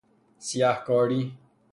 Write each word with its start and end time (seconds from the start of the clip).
سیه 0.45 0.71
کاری 0.85 1.21